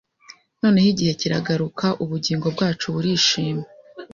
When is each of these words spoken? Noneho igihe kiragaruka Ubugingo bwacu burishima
Noneho 0.61 0.87
igihe 0.93 1.13
kiragaruka 1.21 1.85
Ubugingo 2.03 2.47
bwacu 2.55 2.85
burishima 2.93 3.63